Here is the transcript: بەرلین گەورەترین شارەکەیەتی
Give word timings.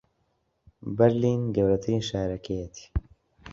بەرلین 0.97 1.41
گەورەترین 1.55 2.01
شارەکەیەتی 2.09 2.85